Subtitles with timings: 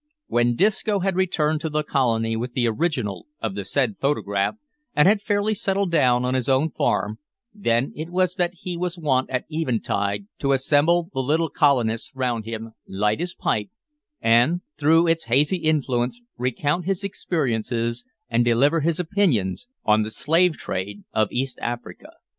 [0.25, 4.55] When Disco had returned to the colony with the original of the said photograph,
[4.95, 7.19] and had fairly settled down on his own farm,
[7.53, 12.45] then it was that he was wont at eventide to assemble the little colonists round
[12.45, 13.69] him, light his pipe,
[14.19, 20.57] and, through its hazy influence, recount his experiences, and deliver his opinions on the slave
[20.57, 22.13] trade of East Africa.